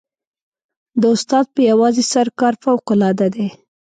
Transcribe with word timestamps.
د 1.01 1.03
استاد 1.15 1.45
په 1.55 1.61
یوازې 1.69 2.03
سر 2.11 2.27
کار 2.39 2.53
فوقالعاده 2.63 3.27
دی. 3.35 3.47